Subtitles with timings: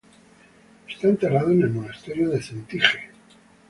[0.89, 3.11] Es enterrado en el monasterio de Cetinje.